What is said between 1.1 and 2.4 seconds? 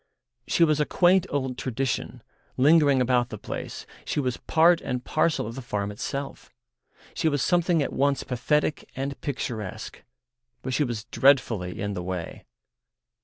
old tradition,